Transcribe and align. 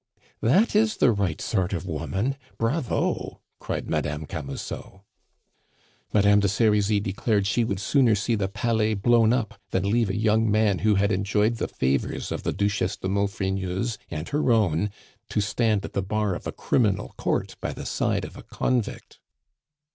"That 0.41 0.75
is 0.75 0.97
the 0.97 1.11
right 1.11 1.39
sort 1.39 1.73
of 1.73 1.85
woman! 1.85 2.35
Bravo!" 2.57 3.39
cried 3.59 3.87
Madame 3.87 4.25
Camusot. 4.25 5.01
"Madame 6.11 6.39
de 6.39 6.47
Serizy 6.47 6.99
declared 6.99 7.45
she 7.45 7.63
would 7.63 7.79
sooner 7.79 8.15
see 8.15 8.33
the 8.33 8.47
Palais 8.47 8.95
blown 8.95 9.31
up 9.31 9.61
than 9.69 9.87
leave 9.87 10.09
a 10.09 10.17
young 10.17 10.49
man 10.49 10.79
who 10.79 10.95
had 10.95 11.11
enjoyed 11.11 11.57
the 11.57 11.67
favors 11.67 12.31
of 12.31 12.41
the 12.41 12.51
Duchesse 12.51 12.97
de 12.97 13.09
Maufrigneuse 13.09 13.99
and 14.09 14.27
her 14.29 14.51
own 14.51 14.89
to 15.29 15.39
stand 15.39 15.85
at 15.85 15.93
the 15.93 16.01
bar 16.01 16.33
of 16.33 16.47
a 16.47 16.51
Criminal 16.51 17.13
court 17.15 17.55
by 17.61 17.71
the 17.71 17.85
side 17.85 18.25
of 18.25 18.35
a 18.35 18.41
convict!" 18.41 19.19